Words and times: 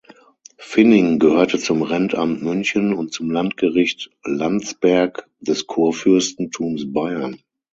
Finning 0.57 1.19
gehörte 1.19 1.59
zum 1.59 1.83
Rentamt 1.83 2.41
München 2.41 2.95
und 2.95 3.13
zum 3.13 3.29
Landgericht 3.29 4.09
Landsberg 4.23 5.29
des 5.41 5.67
Kurfürstentums 5.67 6.91
Bayern. 6.91 7.39